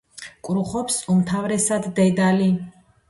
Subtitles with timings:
[0.47, 2.49] კრუხობს უმთავრესად დედალი.